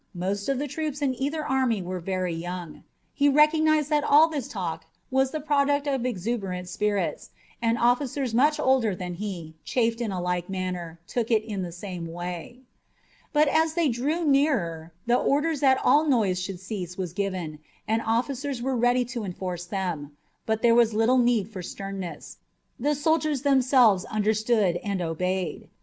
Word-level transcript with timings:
Most 0.15 0.49
of 0.49 0.57
the 0.57 0.67
troops 0.67 0.99
in 1.03 1.13
either 1.21 1.45
army 1.45 1.79
were 1.79 1.99
very 1.99 2.33
young. 2.33 2.83
He 3.13 3.29
recognized 3.29 3.91
that 3.91 4.03
all 4.03 4.27
this 4.27 4.47
talk 4.47 4.85
was 5.11 5.29
the 5.29 5.39
product 5.39 5.85
of 5.87 6.07
exuberant 6.07 6.67
spirits, 6.67 7.29
and 7.61 7.77
officers 7.77 8.33
much 8.33 8.59
older 8.59 8.95
than 8.95 9.13
he, 9.13 9.53
chaffed 9.63 10.01
in 10.01 10.11
a 10.11 10.19
like 10.19 10.49
manner, 10.49 10.99
took 11.05 11.29
it 11.29 11.43
in 11.45 11.61
the 11.61 11.71
same 11.71 12.07
way. 12.07 12.61
But 13.31 13.47
as 13.47 13.75
they 13.75 13.89
drew 13.89 14.25
nearer, 14.25 14.91
orders 15.07 15.59
that 15.59 15.79
all 15.83 16.07
noise 16.07 16.41
should 16.41 16.59
cease 16.59 16.97
were 16.97 17.05
given, 17.09 17.59
and 17.87 18.01
officers 18.01 18.59
were 18.59 18.75
ready 18.75 19.05
to 19.05 19.23
enforce 19.23 19.65
them. 19.67 20.17
But 20.47 20.63
there 20.63 20.73
was 20.73 20.95
little 20.95 21.19
need 21.19 21.47
for 21.47 21.61
sternness. 21.61 22.39
The 22.79 22.95
soldiers 22.95 23.43
themselves 23.43 24.05
understood 24.05 24.77
and 24.77 24.99
obeyed. 24.99 25.69